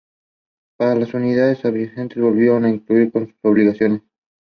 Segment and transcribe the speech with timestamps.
[0.79, 2.09] His mother is Corsican.